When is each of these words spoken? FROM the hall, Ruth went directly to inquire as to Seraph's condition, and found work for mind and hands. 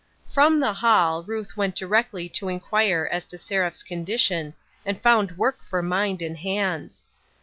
FROM 0.27 0.59
the 0.59 0.73
hall, 0.73 1.21
Ruth 1.21 1.55
went 1.55 1.75
directly 1.75 2.27
to 2.29 2.47
inquire 2.49 3.07
as 3.11 3.23
to 3.25 3.37
Seraph's 3.37 3.83
condition, 3.83 4.55
and 4.83 4.99
found 4.99 5.37
work 5.37 5.61
for 5.61 5.83
mind 5.83 6.23
and 6.23 6.37
hands. 6.37 7.05